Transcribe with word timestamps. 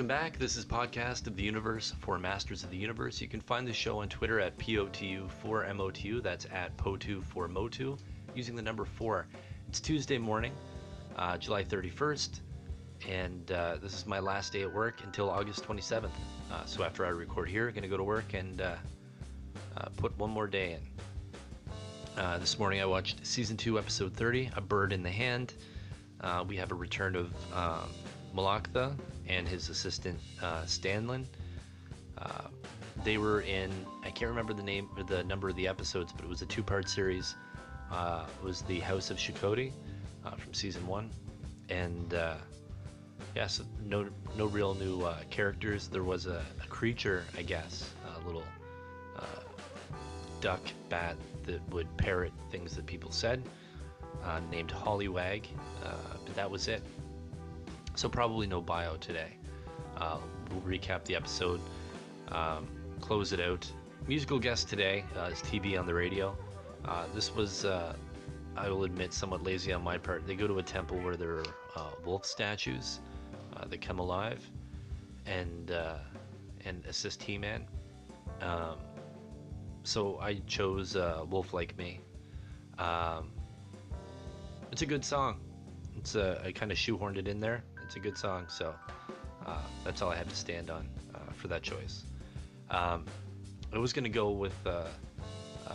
Welcome 0.00 0.16
back. 0.16 0.38
This 0.38 0.56
is 0.56 0.64
Podcast 0.64 1.26
of 1.26 1.36
the 1.36 1.42
Universe 1.42 1.92
for 2.00 2.18
Masters 2.18 2.64
of 2.64 2.70
the 2.70 2.76
Universe. 2.78 3.20
You 3.20 3.28
can 3.28 3.42
find 3.42 3.68
the 3.68 3.72
show 3.74 3.98
on 3.98 4.08
Twitter 4.08 4.40
at 4.40 4.56
POTU4MOTU. 4.56 6.22
That's 6.22 6.46
at 6.46 6.74
POTU4MOTU 6.78 7.98
using 8.34 8.56
the 8.56 8.62
number 8.62 8.86
4. 8.86 9.26
It's 9.68 9.78
Tuesday 9.78 10.16
morning, 10.16 10.52
uh, 11.16 11.36
July 11.36 11.62
31st, 11.62 12.40
and 13.10 13.52
uh, 13.52 13.76
this 13.82 13.92
is 13.92 14.06
my 14.06 14.18
last 14.20 14.54
day 14.54 14.62
at 14.62 14.72
work 14.72 15.04
until 15.04 15.28
August 15.28 15.64
27th. 15.64 16.08
Uh, 16.50 16.64
so 16.64 16.82
after 16.82 17.04
I 17.04 17.10
record 17.10 17.50
here, 17.50 17.68
I'm 17.68 17.74
going 17.74 17.82
to 17.82 17.88
go 17.88 17.98
to 17.98 18.02
work 18.02 18.32
and 18.32 18.62
uh, 18.62 18.76
uh, 19.76 19.88
put 19.98 20.16
one 20.16 20.30
more 20.30 20.46
day 20.46 20.78
in. 20.78 20.80
Uh, 22.16 22.38
this 22.38 22.58
morning 22.58 22.80
I 22.80 22.86
watched 22.86 23.26
season 23.26 23.58
2, 23.58 23.78
episode 23.78 24.14
30, 24.14 24.50
A 24.56 24.62
Bird 24.62 24.94
in 24.94 25.02
the 25.02 25.10
Hand. 25.10 25.52
we 26.48 26.56
have 26.56 26.72
a 26.72 26.74
return 26.74 27.16
of 27.16 27.34
um, 27.54 27.90
Melaktha 28.34 28.94
and 29.28 29.46
his 29.46 29.68
assistant 29.68 30.18
uh, 30.42 30.62
Stanlin. 30.62 31.24
Uh, 32.18 32.48
they 33.04 33.18
were 33.18 33.40
in 33.42 33.70
I 34.04 34.10
can't 34.10 34.28
remember 34.28 34.52
the 34.52 34.62
name 34.62 34.88
or 34.96 35.02
the 35.02 35.24
number 35.24 35.48
of 35.48 35.56
the 35.56 35.66
episodes, 35.66 36.12
but 36.12 36.24
it 36.24 36.28
was 36.28 36.42
a 36.42 36.46
two-part 36.46 36.88
series. 36.88 37.34
Uh, 37.90 38.26
it 38.40 38.44
was 38.44 38.62
the 38.62 38.80
House 38.80 39.10
of 39.10 39.16
Shokoti 39.16 39.72
uh, 40.24 40.30
from 40.32 40.54
season 40.54 40.86
one, 40.86 41.10
and 41.68 42.14
uh, 42.14 42.36
yeah, 43.34 43.46
so 43.46 43.64
no 43.84 44.06
no 44.36 44.46
real 44.46 44.74
new 44.74 45.02
uh, 45.02 45.16
characters. 45.30 45.88
There 45.88 46.04
was 46.04 46.26
a, 46.26 46.42
a, 46.62 46.66
creature, 46.66 47.24
I 47.36 47.42
guess, 47.42 47.90
a 48.16 48.26
little 48.26 48.44
uh, 49.16 49.22
duck 50.40 50.60
bat 50.88 51.16
that 51.44 51.60
would 51.70 51.94
parrot 51.96 52.32
things 52.50 52.76
that 52.76 52.86
people 52.86 53.10
said, 53.10 53.42
named 54.50 54.70
Hollywag, 54.70 55.46
but 55.82 56.34
that 56.34 56.50
was 56.50 56.68
it. 56.68 56.82
So 58.00 58.08
probably 58.08 58.46
no 58.46 58.62
bio 58.62 58.96
today. 58.96 59.34
Uh, 59.98 60.16
we'll 60.50 60.62
recap 60.62 61.04
the 61.04 61.14
episode, 61.14 61.60
um, 62.28 62.66
close 63.02 63.34
it 63.34 63.40
out. 63.40 63.70
Musical 64.08 64.38
guest 64.38 64.70
today 64.70 65.04
uh, 65.18 65.24
is 65.24 65.40
TV 65.42 65.78
on 65.78 65.84
the 65.84 65.92
radio. 65.92 66.34
Uh, 66.86 67.04
this 67.14 67.34
was, 67.34 67.66
uh, 67.66 67.94
I 68.56 68.70
will 68.70 68.84
admit, 68.84 69.12
somewhat 69.12 69.42
lazy 69.42 69.70
on 69.74 69.84
my 69.84 69.98
part. 69.98 70.26
They 70.26 70.34
go 70.34 70.46
to 70.46 70.60
a 70.60 70.62
temple 70.62 70.96
where 71.00 71.14
there 71.14 71.40
are 71.40 71.44
uh, 71.76 71.90
wolf 72.02 72.24
statues 72.24 73.00
uh, 73.54 73.66
that 73.66 73.82
come 73.82 73.98
alive 73.98 74.40
and 75.26 75.70
and 76.64 76.82
assist 76.86 77.22
He-Man. 77.22 77.66
Um, 78.40 78.78
so 79.82 80.18
I 80.20 80.40
chose 80.46 80.96
"Wolf 81.28 81.52
Like 81.52 81.76
Me." 81.76 82.00
Um, 82.78 83.30
it's 84.72 84.80
a 84.80 84.86
good 84.86 85.04
song. 85.04 85.38
It's 85.98 86.14
a, 86.14 86.40
I 86.42 86.52
kind 86.52 86.72
of 86.72 86.78
shoehorned 86.78 87.18
it 87.18 87.28
in 87.28 87.40
there 87.40 87.62
it's 87.90 87.96
a 87.96 87.98
good 87.98 88.16
song. 88.16 88.44
So 88.46 88.72
uh, 89.44 89.62
that's 89.82 90.00
all 90.00 90.10
I 90.10 90.14
had 90.14 90.28
to 90.28 90.36
stand 90.36 90.70
on 90.70 90.88
uh, 91.12 91.32
for 91.32 91.48
that 91.48 91.60
choice. 91.60 92.04
Um, 92.70 93.04
I 93.72 93.78
was 93.78 93.92
going 93.92 94.04
to 94.04 94.10
go 94.10 94.30
with 94.30 94.54
uh, 94.64 94.84
uh, 95.66 95.72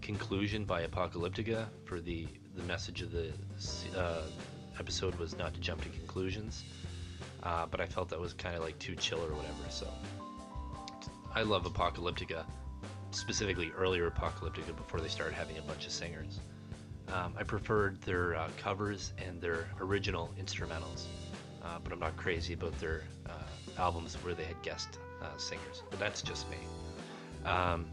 Conclusion 0.00 0.64
by 0.64 0.86
Apocalyptica 0.86 1.66
for 1.84 2.00
the, 2.00 2.26
the 2.56 2.62
message 2.62 3.02
of 3.02 3.12
the 3.12 3.32
uh, 3.94 4.22
episode 4.80 5.14
was 5.16 5.36
not 5.36 5.52
to 5.52 5.60
jump 5.60 5.82
to 5.82 5.90
conclusions. 5.90 6.64
Uh, 7.42 7.66
but 7.66 7.82
I 7.82 7.84
felt 7.84 8.08
that 8.08 8.18
was 8.18 8.32
kind 8.32 8.56
of 8.56 8.62
like 8.62 8.78
too 8.78 8.96
chill 8.96 9.22
or 9.22 9.34
whatever. 9.34 9.68
So 9.68 9.86
I 11.34 11.42
love 11.42 11.64
Apocalyptica, 11.64 12.46
specifically 13.10 13.70
earlier 13.76 14.10
Apocalyptica 14.10 14.74
before 14.74 15.02
they 15.02 15.08
started 15.08 15.34
having 15.34 15.58
a 15.58 15.62
bunch 15.62 15.84
of 15.84 15.92
singers. 15.92 16.40
Um, 17.12 17.34
I 17.38 17.42
preferred 17.42 18.00
their 18.02 18.34
uh, 18.34 18.48
covers 18.56 19.12
and 19.18 19.40
their 19.40 19.68
original 19.80 20.30
instrumentals, 20.40 21.04
uh, 21.62 21.78
but 21.82 21.92
I'm 21.92 22.00
not 22.00 22.16
crazy 22.16 22.54
about 22.54 22.78
their 22.78 23.02
uh, 23.28 23.32
albums 23.78 24.14
where 24.16 24.34
they 24.34 24.44
had 24.44 24.60
guest 24.62 24.98
uh, 25.20 25.36
singers. 25.36 25.82
But 25.90 25.98
that's 25.98 26.22
just 26.22 26.48
me. 26.50 26.56
Um, 27.44 27.86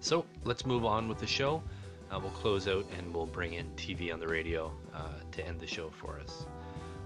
so 0.00 0.24
let's 0.44 0.66
move 0.66 0.84
on 0.84 1.08
with 1.08 1.18
the 1.18 1.26
show. 1.26 1.62
Uh, 2.10 2.18
we'll 2.20 2.30
close 2.32 2.66
out 2.68 2.84
and 2.98 3.14
we'll 3.14 3.26
bring 3.26 3.54
in 3.54 3.66
TV 3.76 4.12
on 4.12 4.20
the 4.20 4.26
radio 4.26 4.72
uh, 4.94 5.08
to 5.32 5.46
end 5.46 5.60
the 5.60 5.66
show 5.66 5.90
for 5.90 6.18
us. 6.18 6.46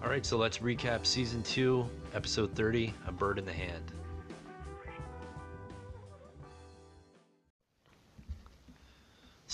All 0.03 0.09
right, 0.09 0.25
so 0.25 0.37
let's 0.37 0.59
recap 0.59 1.07
season 1.07 1.43
two, 1.43 1.89
episode 2.13 2.55
30 2.55 2.93
A 3.07 3.13
Bird 3.13 3.39
in 3.39 3.45
the 3.45 3.53
Hand. 3.53 3.93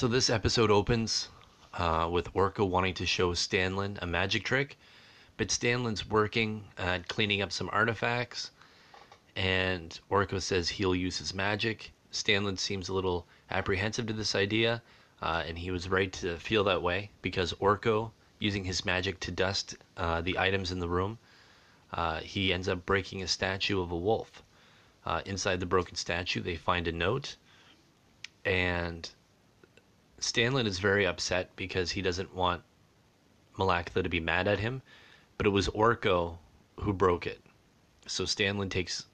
So 0.01 0.09
this 0.09 0.31
episode 0.31 0.71
opens 0.71 1.29
uh, 1.75 2.09
with 2.11 2.33
Orko 2.33 2.67
wanting 2.67 2.95
to 2.95 3.05
show 3.05 3.35
Stanlin 3.35 3.99
a 4.01 4.07
magic 4.07 4.45
trick, 4.45 4.79
but 5.37 5.49
Stanlin's 5.49 6.09
working 6.09 6.65
at 6.79 7.07
cleaning 7.07 7.43
up 7.43 7.53
some 7.53 7.69
artifacts, 7.71 8.51
and 9.37 10.01
Orko 10.11 10.41
says 10.41 10.71
he'll 10.71 10.95
use 10.95 11.19
his 11.19 11.35
magic. 11.35 11.93
Stanlin 12.11 12.59
seems 12.59 12.89
a 12.89 12.95
little 12.95 13.27
apprehensive 13.51 14.07
to 14.07 14.15
this 14.15 14.35
idea, 14.35 14.81
uh, 15.21 15.45
and 15.47 15.59
he 15.59 15.71
was 15.71 15.87
right 15.87 16.11
to 16.15 16.39
feel 16.39 16.65
that 16.65 16.81
way 16.81 17.11
because 17.21 17.53
Orko, 17.61 18.11
using 18.39 18.65
his 18.65 18.87
magic 18.87 19.21
to 19.21 19.31
dust 19.31 19.77
uh, 19.99 20.23
the 20.23 20.39
items 20.39 20.73
in 20.73 20.79
the 20.79 20.89
room, 20.89 21.19
uh, 21.93 22.21
he 22.21 22.55
ends 22.55 22.71
up 22.71 22.87
breaking 22.87 23.23
a 23.23 23.29
statue 23.29 23.83
of 23.83 23.93
a 23.93 23.99
wolf. 23.99 24.43
Uh, 25.05 25.21
inside 25.27 25.61
the 25.61 25.67
broken 25.67 25.95
statue, 25.95 26.41
they 26.41 26.57
find 26.57 26.89
a 26.89 26.93
note, 26.93 27.37
and 28.47 29.11
Stanlin 30.21 30.67
is 30.67 30.79
very 30.79 31.07
upset 31.07 31.55
because 31.57 31.91
he 31.91 32.03
doesn't 32.03 32.35
want 32.35 32.63
Melaktha 33.59 34.03
to 34.03 34.09
be 34.09 34.21
mad 34.21 34.47
at 34.47 34.59
him, 34.59 34.83
but 35.39 35.47
it 35.47 35.51
was 35.51 35.69
Orko 35.69 36.37
who 36.77 36.93
broke 36.93 37.27
it. 37.27 37.41
So 38.07 38.25
Stanlin 38.25 38.71
takes 38.71 39.07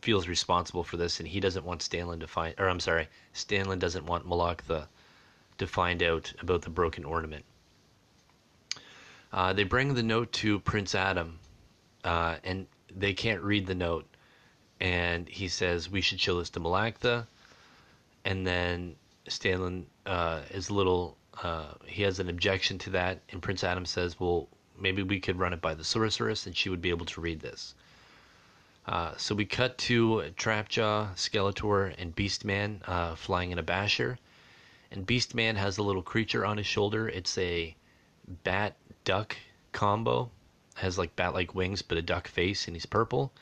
feels 0.00 0.28
responsible 0.28 0.84
for 0.84 0.98
this, 0.98 1.18
and 1.18 1.28
he 1.28 1.40
doesn't 1.40 1.64
want 1.64 1.80
Stanlin 1.80 2.20
to 2.20 2.26
find, 2.26 2.54
or 2.58 2.68
I'm 2.68 2.80
sorry, 2.80 3.08
Stanlin 3.32 3.78
doesn't 3.78 4.04
want 4.04 4.26
Melaktha 4.26 4.86
to 5.56 5.66
find 5.66 6.02
out 6.02 6.32
about 6.40 6.62
the 6.62 6.70
broken 6.70 7.04
ornament. 7.04 7.44
Uh, 9.32 9.52
they 9.52 9.64
bring 9.64 9.94
the 9.94 10.02
note 10.02 10.30
to 10.32 10.60
Prince 10.60 10.94
Adam, 10.94 11.38
uh, 12.04 12.36
and 12.44 12.66
they 12.94 13.14
can't 13.14 13.42
read 13.42 13.66
the 13.66 13.74
note. 13.74 14.06
And 14.80 15.28
he 15.28 15.48
says, 15.48 15.90
We 15.90 16.02
should 16.02 16.20
show 16.20 16.38
this 16.38 16.50
to 16.50 16.60
Melaktha. 16.60 17.26
And 18.24 18.46
then 18.46 18.96
Stanlin 19.28 19.84
uh, 20.06 20.42
is 20.50 20.68
a 20.68 20.74
little. 20.74 21.16
Uh, 21.42 21.72
he 21.86 22.02
has 22.02 22.20
an 22.20 22.28
objection 22.28 22.78
to 22.78 22.90
that, 22.90 23.20
and 23.30 23.42
Prince 23.42 23.64
Adam 23.64 23.86
says, 23.86 24.20
"Well, 24.20 24.48
maybe 24.78 25.02
we 25.02 25.20
could 25.20 25.38
run 25.38 25.52
it 25.52 25.60
by 25.60 25.74
the 25.74 25.84
sorceress, 25.84 26.46
and 26.46 26.56
she 26.56 26.68
would 26.68 26.82
be 26.82 26.90
able 26.90 27.06
to 27.06 27.20
read 27.20 27.40
this." 27.40 27.74
Uh, 28.86 29.16
so 29.16 29.34
we 29.34 29.46
cut 29.46 29.78
to 29.78 30.32
Trapjaw, 30.36 31.14
Skeletor, 31.14 31.94
and 31.96 32.14
Beastman 32.14 32.86
uh, 32.86 33.14
flying 33.14 33.50
in 33.50 33.58
a 33.58 33.62
basher, 33.62 34.18
and 34.90 35.06
Beastman 35.06 35.56
has 35.56 35.78
a 35.78 35.82
little 35.82 36.02
creature 36.02 36.44
on 36.44 36.58
his 36.58 36.66
shoulder. 36.66 37.08
It's 37.08 37.38
a 37.38 37.74
bat 38.44 38.76
duck 39.04 39.36
combo. 39.72 40.30
Has 40.74 40.98
like 40.98 41.14
bat 41.16 41.34
like 41.34 41.54
wings, 41.54 41.82
but 41.82 41.98
a 41.98 42.02
duck 42.02 42.28
face, 42.28 42.66
and 42.66 42.76
he's 42.76 42.84
purple. 42.84 43.32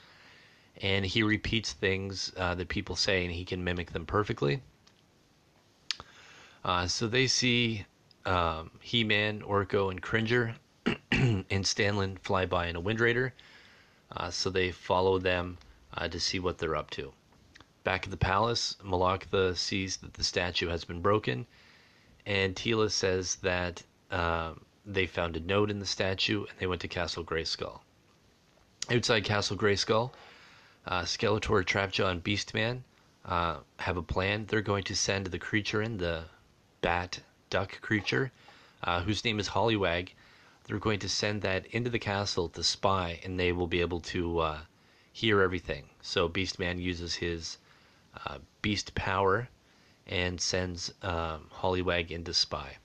And 0.81 1.05
he 1.05 1.23
repeats 1.23 1.73
things 1.73 2.33
uh, 2.37 2.55
that 2.55 2.69
people 2.69 2.95
say, 2.95 3.25
and 3.25 3.35
he 3.35 3.45
can 3.45 3.65
mimic 3.65 3.93
them 3.93 4.07
perfectly. 4.07 4.61
Uh, 6.65 6.87
so 6.87 7.09
they 7.09 7.27
see 7.27 7.85
um, 8.25 8.71
He 8.81 9.05
Man, 9.05 9.43
Orko, 9.43 9.91
and 9.91 10.01
Cringer 10.01 10.55
and 11.11 11.67
Stanlin 11.67 12.19
fly 12.21 12.47
by 12.47 12.67
in 12.67 12.77
a 12.77 12.81
Wind 12.81 13.01
Raider. 13.01 13.35
Uh, 14.15 14.31
so 14.31 14.51
they 14.51 14.71
follow 14.71 15.19
them 15.19 15.59
uh, 15.95 16.09
to 16.09 16.21
see 16.21 16.39
what 16.39 16.59
they're 16.59 16.77
up 16.77 16.91
to. 16.91 17.13
Back 17.85 18.05
at 18.05 18.11
the 18.11 18.17
palace, 18.17 18.77
Melaktha 18.85 19.57
sees 19.57 19.97
that 19.99 20.15
the 20.15 20.23
statue 20.23 20.69
has 20.69 20.85
been 20.85 21.01
broken, 21.01 21.47
and 22.27 22.55
Teela 22.55 22.91
says 22.91 23.37
that 23.37 23.83
um, 24.11 24.61
they 24.87 25.07
found 25.07 25.37
a 25.37 25.41
note 25.41 25.71
in 25.71 25.79
the 25.79 25.87
statue 25.87 26.45
and 26.45 26.59
they 26.59 26.67
went 26.67 26.81
to 26.83 26.89
Castle 26.89 27.25
Grayskull. 27.25 27.81
Outside 28.91 29.25
Castle 29.25 29.57
Grayskull, 29.57 30.13
uh, 30.87 31.03
Skeletor, 31.03 31.65
Trapjaw, 31.65 32.11
and 32.11 32.23
Beastman 32.23 32.83
uh, 33.25 33.59
have 33.79 33.97
a 33.97 34.03
plan. 34.03 34.47
They're 34.47 34.61
going 34.61 34.85
to 34.85 34.97
send 34.97 35.27
the 35.27 35.39
creature 35.39 35.83
in, 35.83 35.99
the 35.99 36.25
bat 36.83 37.21
duck 37.49 37.81
creature, 37.81 38.31
uh, 38.85 39.01
whose 39.01 39.25
name 39.25 39.41
is 39.41 39.49
Hollywag. 39.49 40.13
They're 40.65 40.79
going 40.79 41.01
to 41.01 41.09
send 41.09 41.43
that 41.43 41.67
into 41.67 41.91
the 41.91 41.99
castle 41.99 42.49
to 42.51 42.63
spy, 42.63 43.21
and 43.25 43.41
they 43.41 43.53
will 43.53 43.67
be 43.67 43.81
able 43.81 44.01
to 44.01 44.39
uh, 44.39 44.59
hear 45.13 45.41
everything. 45.41 45.89
So 46.03 46.29
Beastman 46.29 46.81
uses 46.81 47.15
his 47.15 47.59
uh, 48.27 48.39
beast 48.61 48.95
power 48.95 49.49
and 50.07 50.41
sends 50.41 50.93
um, 51.03 51.47
Hollywag 51.51 52.11
into 52.11 52.35
spy. 52.35 52.77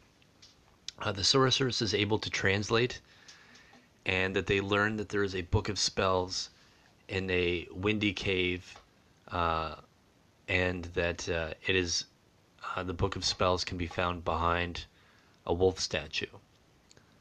Uh, 0.99 1.11
the 1.11 1.23
sorceress 1.23 1.81
is 1.81 1.93
able 1.93 2.19
to 2.19 2.29
translate, 2.29 2.99
and 4.05 4.35
that 4.35 4.47
they 4.47 4.61
learn 4.61 4.97
that 4.97 5.09
there 5.09 5.23
is 5.23 5.35
a 5.35 5.41
book 5.41 5.69
of 5.69 5.77
spells 5.77 6.49
in 7.07 7.29
a 7.29 7.67
windy 7.71 8.13
cave, 8.13 8.79
uh, 9.31 9.75
and 10.47 10.85
that 10.95 11.27
uh, 11.29 11.53
it 11.65 11.75
is 11.75 12.05
uh, 12.75 12.83
the 12.83 12.93
Book 12.93 13.15
of 13.15 13.25
Spells 13.25 13.63
can 13.63 13.77
be 13.77 13.87
found 13.87 14.23
behind 14.23 14.85
a 15.45 15.53
wolf 15.53 15.79
statue. 15.79 16.25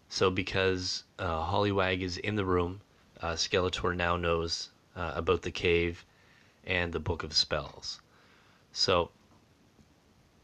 So, 0.09 0.31
because 0.31 1.05
uh, 1.19 1.43
Hollywag 1.43 2.03
is 2.03 2.17
in 2.19 2.37
the 2.37 2.45
room 2.45 2.81
uh, 3.21 3.33
Skeletor 3.33 3.97
now 3.97 4.17
knows 4.17 4.71
uh, 4.95 5.13
about 5.15 5.43
the 5.43 5.51
cave 5.51 6.05
and 6.65 6.93
the 6.93 7.01
Book 7.01 7.23
of 7.23 7.33
Spells. 7.33 8.01
So 8.73 9.11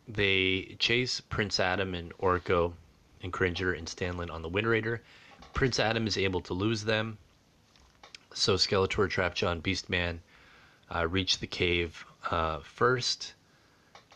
they 0.08 0.76
chase 0.78 1.20
Prince 1.20 1.60
Adam 1.60 1.94
and 1.94 2.12
Orko 2.19 2.72
and 3.22 3.32
Cringer 3.32 3.72
and 3.72 3.87
Stanlin 3.87 4.31
on 4.31 4.43
the 4.43 4.49
Wind 4.49 4.66
Raider. 4.66 5.02
Prince 5.54 5.78
Adam 5.78 6.06
is 6.06 6.16
able 6.16 6.40
to 6.43 6.54
lose 6.54 6.84
them, 6.84 7.19
so 8.32 8.54
Skeletor, 8.54 9.08
Trapjaw, 9.08 9.52
and 9.52 9.62
Beastman 9.62 10.20
uh, 10.94 11.06
reach 11.06 11.38
the 11.38 11.46
cave 11.46 12.04
uh, 12.31 12.60
first, 12.60 13.34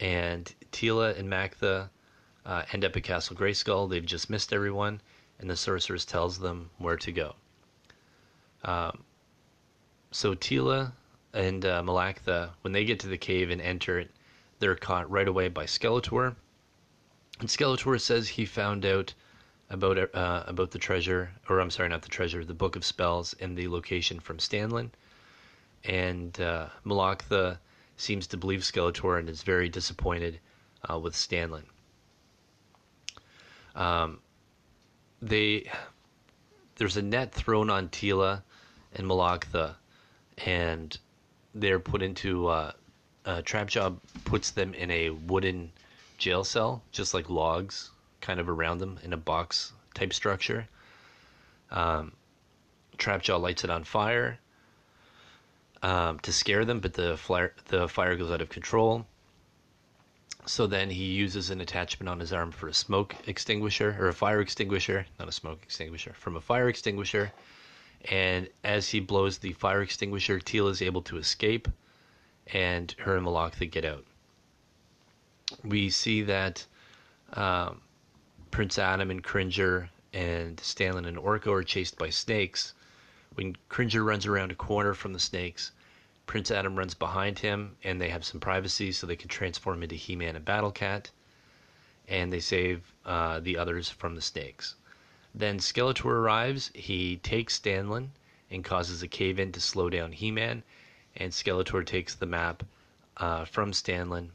and 0.00 0.54
Teela 0.72 1.18
and 1.18 1.28
Mactha 1.28 1.90
uh, 2.44 2.62
end 2.72 2.84
up 2.84 2.96
at 2.96 3.02
Castle 3.02 3.36
Grayskull. 3.36 3.88
They've 3.88 4.04
just 4.04 4.30
missed 4.30 4.52
everyone, 4.52 5.00
and 5.38 5.50
the 5.50 5.56
sorceress 5.56 6.04
tells 6.04 6.38
them 6.38 6.70
where 6.78 6.96
to 6.96 7.12
go. 7.12 7.34
Um, 8.64 9.04
so 10.10 10.34
Teela 10.34 10.92
and 11.34 11.64
uh, 11.66 11.82
when 12.62 12.72
they 12.72 12.84
get 12.84 13.00
to 13.00 13.08
the 13.08 13.18
cave 13.18 13.50
and 13.50 13.60
enter 13.60 13.98
it, 13.98 14.10
they're 14.58 14.74
caught 14.74 15.10
right 15.10 15.28
away 15.28 15.48
by 15.48 15.64
Skeletor. 15.64 16.34
And 17.40 17.48
Skeletor 17.48 18.00
says 18.00 18.28
he 18.28 18.46
found 18.46 18.86
out 18.86 19.12
about 19.68 19.98
uh, 20.14 20.44
about 20.46 20.70
the 20.70 20.78
treasure, 20.78 21.30
or 21.48 21.60
I'm 21.60 21.70
sorry, 21.70 21.90
not 21.90 22.02
the 22.02 22.08
treasure, 22.08 22.44
the 22.44 22.54
book 22.54 22.76
of 22.76 22.84
spells, 22.84 23.34
and 23.34 23.56
the 23.56 23.68
location 23.68 24.20
from 24.20 24.38
Stanlin. 24.38 24.90
And 25.84 26.40
uh, 26.40 26.68
seems 27.96 28.26
to 28.28 28.36
believe 28.36 28.60
Skeletor 28.60 29.18
and 29.18 29.28
is 29.28 29.42
very 29.42 29.68
disappointed 29.68 30.38
uh, 30.88 30.98
with 30.98 31.14
Stanlin. 31.14 31.64
Um, 33.74 34.20
they 35.20 35.70
there's 36.76 36.96
a 36.96 37.02
net 37.02 37.32
thrown 37.32 37.70
on 37.70 37.88
Teela 37.88 38.42
and 38.94 39.06
Melaktha, 39.06 39.76
and 40.44 40.96
they're 41.54 41.78
put 41.78 42.02
into 42.02 42.48
uh, 42.48 42.72
uh, 43.24 43.42
Trapjaw 43.42 43.96
puts 44.24 44.50
them 44.50 44.74
in 44.74 44.90
a 44.90 45.10
wooden 45.10 45.72
jail 46.18 46.44
cell, 46.44 46.82
just 46.92 47.14
like 47.14 47.28
logs, 47.28 47.90
kind 48.20 48.40
of 48.40 48.48
around 48.48 48.78
them 48.78 48.98
in 49.02 49.12
a 49.12 49.16
box 49.16 49.72
type 49.94 50.12
structure. 50.12 50.68
Um, 51.70 52.12
Trapjaw 52.98 53.40
lights 53.40 53.64
it 53.64 53.70
on 53.70 53.84
fire 53.84 54.38
um, 55.82 56.18
to 56.20 56.32
scare 56.32 56.64
them, 56.64 56.80
but 56.80 56.94
the 56.94 57.16
fire 57.16 57.54
the 57.66 57.88
fire 57.88 58.16
goes 58.16 58.30
out 58.30 58.40
of 58.40 58.48
control. 58.48 59.06
So 60.46 60.68
then 60.68 60.90
he 60.90 61.04
uses 61.04 61.50
an 61.50 61.60
attachment 61.60 62.08
on 62.08 62.20
his 62.20 62.32
arm 62.32 62.52
for 62.52 62.68
a 62.68 62.74
smoke 62.74 63.16
extinguisher 63.26 63.96
or 63.98 64.08
a 64.08 64.14
fire 64.14 64.40
extinguisher, 64.40 65.06
not 65.18 65.28
a 65.28 65.32
smoke 65.32 65.58
extinguisher, 65.62 66.14
from 66.14 66.36
a 66.36 66.40
fire 66.40 66.68
extinguisher. 66.68 67.32
And 68.08 68.48
as 68.62 68.88
he 68.88 69.00
blows 69.00 69.38
the 69.38 69.54
fire 69.54 69.82
extinguisher, 69.82 70.38
Teal 70.38 70.68
is 70.68 70.82
able 70.82 71.02
to 71.02 71.16
escape, 71.16 71.66
and 72.52 72.94
her 72.98 73.16
and 73.16 73.26
Melaktha 73.26 73.68
get 73.68 73.84
out. 73.84 74.04
We 75.64 75.90
see 75.90 76.22
that 76.22 76.64
um, 77.32 77.80
Prince 78.52 78.78
Adam 78.78 79.10
and 79.10 79.24
Cringer 79.24 79.90
and 80.12 80.56
Stanlin 80.58 81.06
and 81.06 81.18
Orko 81.18 81.52
are 81.52 81.64
chased 81.64 81.98
by 81.98 82.10
snakes. 82.10 82.72
When 83.36 83.54
Cringer 83.68 84.02
runs 84.02 84.24
around 84.24 84.50
a 84.50 84.54
corner 84.54 84.94
from 84.94 85.12
the 85.12 85.20
snakes, 85.20 85.72
Prince 86.26 86.50
Adam 86.50 86.76
runs 86.76 86.94
behind 86.94 87.40
him, 87.40 87.76
and 87.84 88.00
they 88.00 88.08
have 88.08 88.24
some 88.24 88.40
privacy 88.40 88.92
so 88.92 89.06
they 89.06 89.14
can 89.14 89.28
transform 89.28 89.82
into 89.82 89.94
He 89.94 90.16
Man 90.16 90.36
and 90.36 90.44
Battle 90.44 90.72
Cat, 90.72 91.10
and 92.08 92.32
they 92.32 92.40
save 92.40 92.94
uh, 93.04 93.40
the 93.40 93.58
others 93.58 93.90
from 93.90 94.14
the 94.14 94.22
snakes. 94.22 94.74
Then 95.34 95.58
Skeletor 95.58 96.06
arrives. 96.06 96.70
He 96.74 97.18
takes 97.18 97.60
Stanlin 97.60 98.08
and 98.50 98.64
causes 98.64 99.02
a 99.02 99.08
cave 99.08 99.38
in 99.38 99.52
to 99.52 99.60
slow 99.60 99.90
down 99.90 100.12
He 100.12 100.30
Man, 100.30 100.62
and 101.14 101.30
Skeletor 101.30 101.84
takes 101.84 102.14
the 102.14 102.24
map 102.24 102.62
uh, 103.18 103.44
from 103.44 103.72
Stanlin 103.72 104.30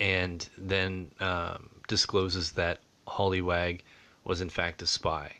and 0.00 0.48
then 0.56 1.10
um, 1.20 1.68
discloses 1.88 2.52
that 2.52 2.80
Hollywag 3.06 3.82
was 4.24 4.40
in 4.40 4.48
fact 4.48 4.80
a 4.80 4.86
spy. 4.86 5.36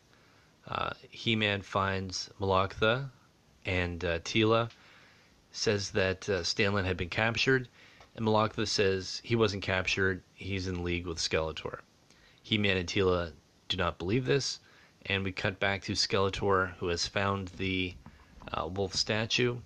Uh, 0.68 0.90
he 1.10 1.34
Man 1.34 1.62
finds 1.62 2.30
Melaktha 2.40 3.10
and 3.64 4.04
uh, 4.04 4.18
Teela 4.20 4.70
says 5.50 5.90
that 5.90 6.28
uh, 6.28 6.42
Stanlin 6.42 6.84
had 6.84 6.96
been 6.96 7.08
captured, 7.08 7.68
and 8.16 8.24
Melaktha 8.24 8.66
says 8.66 9.20
he 9.24 9.36
wasn't 9.36 9.62
captured, 9.62 10.22
he's 10.34 10.66
in 10.66 10.84
league 10.84 11.06
with 11.06 11.18
Skeletor. 11.18 11.80
He-Man 12.42 12.76
and 12.76 12.88
Teela 12.88 13.32
do 13.68 13.76
not 13.76 13.98
believe 13.98 14.24
this, 14.24 14.60
and 15.06 15.24
we 15.24 15.32
cut 15.32 15.60
back 15.60 15.82
to 15.82 15.92
Skeletor, 15.92 16.74
who 16.76 16.88
has 16.88 17.06
found 17.06 17.48
the 17.48 17.94
uh, 18.52 18.66
wolf 18.66 18.94
statue, 18.94 19.56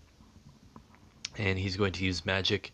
and 1.39 1.59
he's 1.59 1.77
going 1.77 1.93
to 1.93 2.05
use 2.05 2.27
magic 2.27 2.73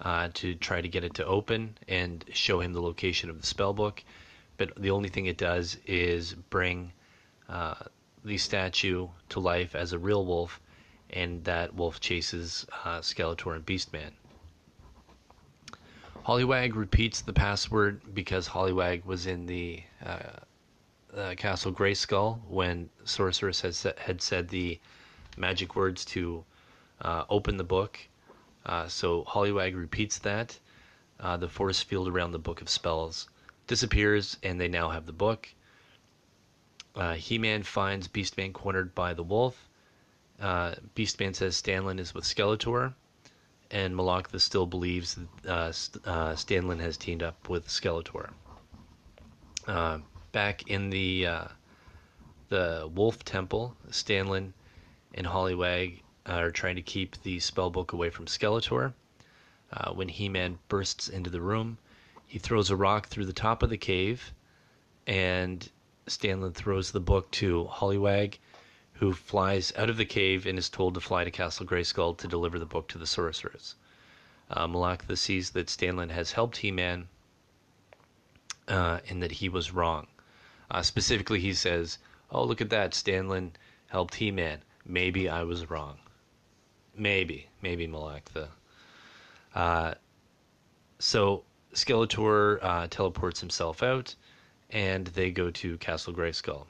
uh, 0.00 0.28
to 0.34 0.54
try 0.54 0.80
to 0.80 0.88
get 0.88 1.04
it 1.04 1.14
to 1.14 1.26
open 1.26 1.76
and 1.88 2.24
show 2.32 2.60
him 2.60 2.72
the 2.72 2.82
location 2.82 3.30
of 3.30 3.40
the 3.40 3.46
spell 3.46 3.72
book. 3.72 4.04
But 4.56 4.74
the 4.76 4.90
only 4.90 5.08
thing 5.08 5.26
it 5.26 5.38
does 5.38 5.76
is 5.86 6.34
bring 6.34 6.92
uh, 7.48 7.74
the 8.24 8.38
statue 8.38 9.08
to 9.28 9.40
life 9.40 9.74
as 9.74 9.92
a 9.92 9.98
real 9.98 10.24
wolf 10.26 10.60
and 11.10 11.42
that 11.44 11.74
wolf 11.74 12.00
chases 12.00 12.66
uh, 12.84 12.98
Skeletor 13.00 13.54
and 13.54 13.64
Beastman. 13.64 14.12
Hollywag 16.24 16.76
repeats 16.76 17.22
the 17.22 17.32
password 17.32 18.02
because 18.12 18.46
Hollywag 18.46 19.04
was 19.06 19.26
in 19.26 19.46
the 19.46 19.82
uh, 20.04 20.18
uh, 21.16 21.34
Castle 21.36 21.72
Grayskull 21.72 22.38
when 22.46 22.90
Sorceress 23.04 23.62
had, 23.62 23.74
sa- 23.74 23.92
had 23.96 24.20
said 24.20 24.48
the 24.48 24.78
magic 25.38 25.74
words 25.74 26.04
to 26.04 26.44
uh, 27.00 27.24
open 27.30 27.56
the 27.56 27.64
book. 27.64 27.98
So 28.88 29.24
Hollywag 29.24 29.74
repeats 29.74 30.18
that. 30.18 30.58
The 31.18 31.48
force 31.48 31.82
field 31.82 32.08
around 32.08 32.32
the 32.32 32.38
Book 32.38 32.60
of 32.60 32.68
Spells 32.68 33.30
disappears, 33.66 34.36
and 34.42 34.60
they 34.60 34.68
now 34.68 34.90
have 34.90 35.06
the 35.06 35.12
book. 35.12 35.48
Uh, 36.98 37.14
He 37.14 37.38
Man 37.38 37.62
finds 37.62 38.08
Beastman 38.08 38.52
cornered 38.52 38.94
by 38.94 39.14
the 39.14 39.22
wolf 39.22 39.68
uh, 40.40 40.74
Beastman 40.94 41.34
says 41.34 41.56
Stanlin 41.56 41.98
is 41.98 42.14
with 42.14 42.24
Skeletor, 42.24 42.94
and 43.70 43.94
Melaktha 43.94 44.40
still 44.40 44.66
believes 44.66 45.18
that 45.42 45.50
uh, 45.50 45.72
uh, 46.04 46.34
Stanlin 46.34 46.80
has 46.80 46.96
teamed 46.96 47.22
up 47.22 47.48
with 47.48 47.66
Skeletor. 47.66 48.30
Uh, 49.66 49.98
back 50.32 50.68
in 50.68 50.90
the 50.90 51.26
the 52.48 52.88
Wolf 52.94 53.24
Temple, 53.24 53.76
Stanlin 53.90 54.52
and 55.14 55.26
Hollywag 55.26 56.02
are 56.24 56.50
trying 56.50 56.76
to 56.76 56.82
keep 56.82 57.20
the 57.22 57.38
spellbook 57.38 57.92
away 57.92 58.10
from 58.10 58.26
Skeletor. 58.26 58.94
Uh, 59.70 59.92
when 59.92 60.08
He-Man 60.08 60.58
bursts 60.68 61.08
into 61.08 61.28
the 61.28 61.42
room, 61.42 61.76
he 62.26 62.38
throws 62.38 62.70
a 62.70 62.76
rock 62.76 63.08
through 63.08 63.26
the 63.26 63.34
top 63.34 63.62
of 63.62 63.68
the 63.68 63.76
cave, 63.76 64.32
and 65.06 65.68
Stanlin 66.10 66.54
throws 66.54 66.90
the 66.90 67.00
book 67.00 67.30
to 67.32 67.64
Hollywag, 67.66 68.38
who 68.94 69.12
flies 69.12 69.72
out 69.76 69.90
of 69.90 69.96
the 69.96 70.04
cave 70.04 70.46
and 70.46 70.58
is 70.58 70.68
told 70.68 70.94
to 70.94 71.00
fly 71.00 71.24
to 71.24 71.30
Castle 71.30 71.66
Grayskull 71.66 72.16
to 72.18 72.26
deliver 72.26 72.58
the 72.58 72.66
book 72.66 72.88
to 72.88 72.98
the 72.98 73.06
sorceress. 73.06 73.74
Uh, 74.50 74.66
sees 75.14 75.50
that 75.50 75.68
Stanlin 75.68 76.10
has 76.10 76.32
helped 76.32 76.56
He-Man 76.58 77.08
uh, 78.66 79.00
and 79.08 79.22
that 79.22 79.32
he 79.32 79.48
was 79.48 79.72
wrong. 79.72 80.06
Uh, 80.70 80.82
specifically, 80.82 81.40
he 81.40 81.54
says, 81.54 81.98
"Oh, 82.30 82.44
look 82.44 82.60
at 82.60 82.70
that! 82.70 82.92
Stanlin 82.92 83.52
helped 83.88 84.16
He-Man. 84.16 84.62
Maybe 84.84 85.28
I 85.28 85.42
was 85.42 85.70
wrong. 85.70 85.98
Maybe, 86.94 87.48
maybe 87.62 87.86
Melaktha." 87.86 88.48
Uh, 89.54 89.94
so 90.98 91.44
Skeletor 91.74 92.58
uh, 92.62 92.86
teleports 92.88 93.40
himself 93.40 93.82
out, 93.82 94.14
and 94.70 95.06
they 95.08 95.30
go 95.30 95.50
to 95.50 95.78
Castle 95.78 96.12
Grayskull. 96.12 96.66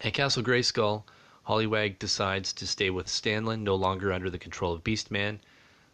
At 0.00 0.14
Castle 0.14 0.42
Grayskull, 0.42 1.04
Hollywag 1.48 1.98
decides 1.98 2.52
to 2.52 2.66
stay 2.66 2.90
with 2.90 3.06
Stanlin, 3.06 3.60
no 3.60 3.74
longer 3.74 4.12
under 4.12 4.28
the 4.28 4.38
control 4.38 4.74
of 4.74 4.84
Beastman. 4.84 5.38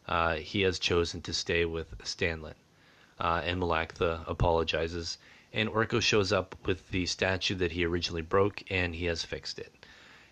Uh, 0.06 0.34
he 0.34 0.62
has 0.62 0.78
chosen 0.78 1.22
to 1.22 1.32
stay 1.32 1.64
with 1.64 1.96
Stanlin. 2.04 2.54
Uh, 3.20 3.40
and 3.44 3.60
Melaktha 3.60 4.24
apologizes, 4.26 5.18
and 5.52 5.68
Orko 5.68 6.02
shows 6.02 6.32
up 6.32 6.56
with 6.66 6.90
the 6.90 7.06
statue 7.06 7.54
that 7.54 7.70
he 7.70 7.84
originally 7.84 8.22
broke, 8.22 8.64
and 8.70 8.94
he 8.94 9.04
has 9.04 9.22
fixed 9.22 9.60
it. 9.60 9.72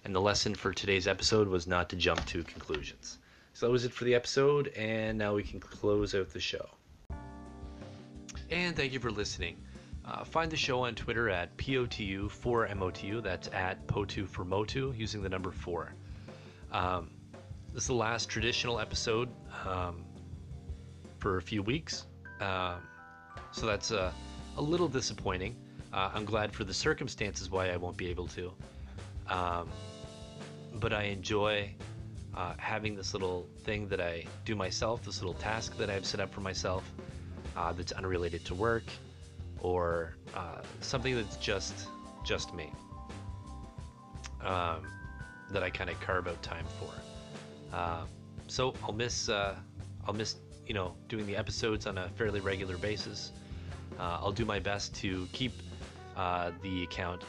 And 0.05 0.13
the 0.13 0.21
lesson 0.21 0.57
for 0.57 0.73
today's 0.73 1.07
episode 1.07 1.47
was 1.47 1.69
not 1.69 1.89
to 1.91 1.97
jump 1.97 2.27
to 2.27 2.43
conclusions. 2.43 3.19
So 3.55 3.67
that 3.67 3.73
was 3.73 3.85
it 3.85 3.93
for 3.93 4.05
the 4.05 4.17
episode, 4.17 4.69
and 4.69 5.17
now 5.17 5.35
we 5.35 5.45
can 5.45 5.61
close 5.61 6.15
out 6.15 6.31
the 6.31 6.41
show. 6.41 6.69
And 8.51 8.75
thank 8.75 8.93
you 8.93 8.99
for 8.99 9.13
listening. 9.13 9.57
Uh, 10.05 10.25
find 10.25 10.51
the 10.51 10.57
show 10.57 10.81
on 10.81 10.95
Twitter 10.95 11.31
at 11.31 11.57
POTU4MOTU. 11.59 13.23
That's 13.23 13.49
at 13.53 13.87
POTU 13.87 14.27
for 14.27 14.45
Motu 14.45 14.93
using 14.97 15.23
the 15.23 15.29
number 15.29 15.53
4. 15.53 15.95
Um, 16.73 17.11
this 17.73 17.85
is 17.85 17.87
the 17.87 17.95
last 17.95 18.29
traditional 18.29 18.81
episode 18.81 19.29
um, 19.67 20.05
for 21.19 21.37
a 21.37 21.43
few 21.43 21.63
weeks. 21.63 22.07
Um, 22.41 22.81
so 23.53 23.67
that's 23.67 23.93
uh, 23.93 24.13
a 24.57 24.63
little 24.63 24.89
disappointing. 24.89 25.57
Uh, 25.93 26.11
I'm 26.13 26.25
glad 26.25 26.53
for 26.53 26.65
the 26.65 26.75
circumstances 26.75 27.49
why 27.49 27.71
I 27.71 27.77
won't 27.77 27.97
be 27.97 28.09
able 28.09 28.27
to. 28.29 28.53
Um, 29.29 29.69
but 30.75 30.93
I 30.93 31.05
enjoy 31.05 31.73
uh, 32.37 32.55
having 32.57 32.97
this 32.97 33.13
little 33.13 33.47
thing 33.61 33.87
that 33.89 34.01
I 34.01 34.25
do 34.45 34.57
myself, 34.57 35.05
this 35.05 35.21
little 35.21 35.35
task 35.35 35.77
that 35.77 35.91
I've 35.91 36.07
set 36.07 36.19
up 36.19 36.33
for 36.33 36.41
myself 36.41 36.91
uh, 37.57 37.73
that's 37.73 37.93
unrelated 37.93 38.45
to 38.47 38.55
work 38.55 38.85
or 39.63 40.17
uh, 40.35 40.61
something 40.81 41.15
that's 41.15 41.37
just 41.37 41.87
just 42.25 42.53
me 42.53 42.71
um, 44.45 44.83
that 45.51 45.63
I 45.63 45.71
kind 45.71 45.89
of 45.89 45.99
carve 46.01 46.29
out 46.29 46.43
time 46.43 46.67
for. 46.79 46.93
Uh, 47.75 48.05
so 48.49 48.75
I'll 48.83 48.93
miss 48.93 49.29
uh, 49.29 49.57
I'll 50.07 50.15
miss 50.15 50.37
you 50.67 50.75
know 50.75 50.95
doing 51.09 51.27
the 51.27 51.37
episodes 51.37 51.87
on 51.87 51.97
a 51.97 52.09
fairly 52.11 52.41
regular 52.41 52.77
basis. 52.77 53.33
Uh, 53.99 54.19
I'll 54.21 54.33
do 54.33 54.45
my 54.45 54.59
best 54.59 54.95
to 54.97 55.27
keep 55.33 55.53
uh, 56.17 56.51
the 56.63 56.83
account 56.83 57.23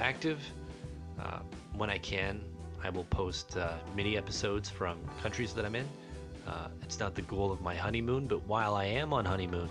active 0.00 0.40
when 1.76 1.90
I 1.90 1.98
can. 1.98 2.40
I 2.82 2.90
will 2.90 3.04
post 3.04 3.56
mini 3.94 4.16
episodes 4.16 4.68
from 4.68 4.98
countries 5.22 5.52
that 5.54 5.64
I'm 5.64 5.76
in. 5.76 5.86
Uh, 6.46 6.68
it's 6.82 6.98
not 6.98 7.14
the 7.14 7.22
goal 7.22 7.52
of 7.52 7.60
my 7.60 7.74
honeymoon, 7.74 8.26
but 8.26 8.44
while 8.46 8.74
I 8.74 8.84
am 8.84 9.12
on 9.12 9.24
honeymoon, 9.24 9.68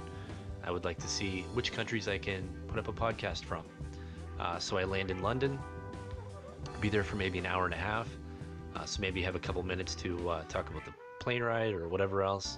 I 0.64 0.72
would 0.72 0.86
like 0.86 1.00
to 1.00 1.08
see 1.08 1.42
which 1.54 1.74
countries 1.74 2.08
I 2.08 2.18
can 2.18 2.48
put 2.68 2.80
up 2.80 2.88
a 2.88 2.94
podcast 2.94 3.44
from. 3.46 3.64
Uh, 4.40 4.60
so 4.60 4.78
I 4.78 4.84
land 4.84 5.12
in 5.12 5.22
London, 5.22 5.60
be 6.80 6.90
there 6.90 7.04
for 7.04 7.16
maybe 7.16 7.40
an 7.40 7.46
hour 7.46 7.66
and 7.66 7.74
a 7.74 7.78
half. 7.78 8.10
Uh, 8.76 8.86
so 8.86 9.02
maybe 9.02 9.22
have 9.22 9.36
a 9.36 9.40
couple 9.40 9.62
minutes 9.64 9.96
to 9.96 10.30
uh, 10.30 10.44
talk 10.46 10.70
about 10.70 10.86
the 10.86 10.94
plane 11.20 11.44
ride 11.44 11.74
or 11.74 11.88
whatever 11.88 12.24
else, 12.24 12.58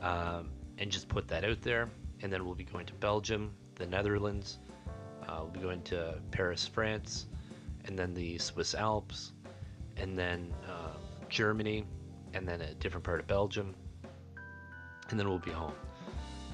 um, 0.00 0.50
and 0.78 0.90
just 0.90 1.08
put 1.08 1.28
that 1.28 1.44
out 1.44 1.60
there. 1.62 1.90
And 2.22 2.32
then 2.32 2.44
we'll 2.44 2.54
be 2.54 2.64
going 2.64 2.86
to 2.86 2.94
Belgium, 2.94 3.52
the 3.74 3.86
Netherlands. 3.86 4.58
Uh, 5.28 5.38
we'll 5.40 5.50
be 5.50 5.60
going 5.60 5.82
to 5.82 6.18
Paris, 6.30 6.66
France, 6.66 7.26
and 7.84 7.98
then 7.98 8.14
the 8.14 8.38
Swiss 8.38 8.74
Alps, 8.74 9.32
and 9.96 10.18
then 10.18 10.52
uh, 10.68 10.96
Germany, 11.28 11.84
and 12.34 12.46
then 12.46 12.60
a 12.60 12.74
different 12.74 13.04
part 13.04 13.20
of 13.20 13.26
Belgium, 13.26 13.74
and 15.10 15.18
then 15.20 15.28
we'll 15.28 15.38
be 15.38 15.50
home. 15.50 15.74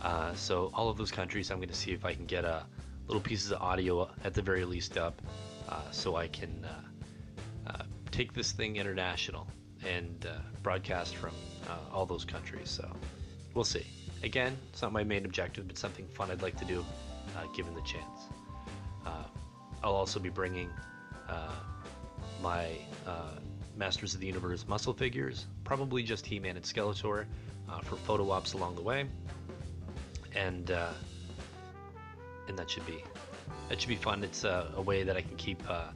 Uh, 0.02 0.35
so 0.35 0.71
all 0.75 0.88
of 0.88 0.97
those 0.97 1.11
countries, 1.11 1.50
I'm 1.50 1.59
going 1.59 1.69
to 1.69 1.75
see 1.75 1.93
if 1.93 2.05
I 2.05 2.14
can 2.14 2.26
get 2.26 2.45
a 2.45 2.64
little 3.07 3.23
pieces 3.23 3.50
of 3.50 3.61
audio 3.61 4.09
at 4.25 4.35
the 4.35 4.43
very 4.43 4.64
least 4.64 4.97
up, 4.97 5.21
uh, 5.69 5.90
so 5.90 6.17
I 6.17 6.28
can 6.28 6.64
uh, 6.64 7.71
uh 7.71 7.83
take 8.11 8.33
this 8.33 8.52
thing 8.52 8.76
international 8.76 9.47
and 9.87 10.26
uh, 10.26 10.38
broadcast 10.62 11.17
from 11.17 11.33
uh, 11.69 11.95
all 11.95 12.07
those 12.07 12.25
countries. 12.25 12.71
So 12.71 12.88
we'll 13.55 13.64
see. 13.64 13.87
Again, 14.23 14.57
it's 14.73 14.83
not 14.83 14.93
my 14.93 15.05
main 15.05 15.25
objective, 15.25 15.69
but 15.69 15.78
something 15.78 16.07
fun 16.09 16.31
I'd 16.31 16.43
like 16.43 16.57
to 16.59 16.64
do, 16.64 16.85
given 17.55 17.75
the 17.75 17.83
chance. 17.83 18.28
I'll 19.81 19.95
also 19.95 20.19
be 20.19 20.28
bringing 20.28 20.69
my 22.43 22.76
Masters 23.78 24.12
of 24.12 24.21
the 24.21 24.26
Universe 24.26 24.67
muscle 24.67 24.93
figures, 24.93 25.47
probably 25.62 26.02
just 26.02 26.26
He-Man 26.26 26.57
and 26.57 26.64
Skeletor 26.64 27.26
uh, 27.69 27.78
for 27.81 27.97
photo 27.97 28.31
ops 28.31 28.55
along 28.55 28.75
the 28.75 28.83
way, 28.83 29.07
and 30.35 30.70
uh, 30.70 30.92
and 32.49 32.58
that 32.58 32.70
should 32.70 32.87
be 32.87 33.04
that 33.68 33.80
should 33.80 33.88
be 33.88 33.97
fun. 33.97 34.25
It's 34.25 34.44
uh, 34.44 34.73
a 34.76 34.82
way 34.82 35.02
that 35.02 35.16
I 35.16 35.23
can 35.23 35.37
keep 35.37 35.62
uh, 35.68 35.88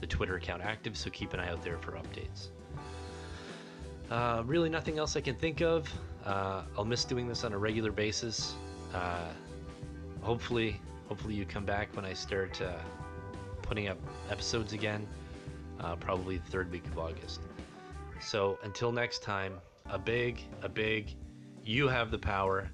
the 0.00 0.06
Twitter 0.06 0.36
account 0.36 0.62
active, 0.62 0.96
so 0.96 1.10
keep 1.10 1.32
an 1.32 1.40
eye 1.40 1.50
out 1.50 1.62
there 1.62 1.78
for 1.78 1.92
updates. 1.92 2.48
Uh, 4.10 4.42
really, 4.44 4.68
nothing 4.68 4.98
else 4.98 5.16
I 5.16 5.20
can 5.20 5.36
think 5.36 5.60
of. 5.60 5.88
Uh, 6.24 6.62
I'll 6.76 6.84
miss 6.84 7.04
doing 7.04 7.28
this 7.28 7.44
on 7.44 7.52
a 7.52 7.58
regular 7.58 7.92
basis. 7.92 8.54
Uh, 8.92 9.28
hopefully, 10.20 10.80
hopefully 11.08 11.34
you 11.34 11.44
come 11.44 11.64
back 11.64 11.94
when 11.94 12.04
I 12.04 12.12
start 12.12 12.60
putting 13.62 13.86
up 13.86 13.98
episodes 14.30 14.72
again 14.72 15.06
uh, 15.80 15.96
probably 15.96 16.38
the 16.38 16.50
third 16.50 16.70
week 16.70 16.84
of 16.86 16.98
August. 16.98 17.40
So 18.20 18.58
until 18.64 18.92
next 18.92 19.22
time, 19.22 19.54
a 19.88 19.98
big, 19.98 20.42
a 20.62 20.68
big, 20.68 21.16
you 21.64 21.88
have 21.88 22.10
the 22.10 22.18
power. 22.18 22.70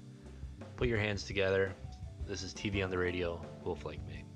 Put 0.77 0.87
your 0.87 0.99
hands 0.99 1.23
together. 1.23 1.73
This 2.27 2.43
is 2.43 2.53
TV 2.53 2.83
on 2.83 2.91
the 2.91 2.99
radio, 2.99 3.41
Wolf 3.63 3.83
Like 3.83 4.05
Me. 4.05 4.26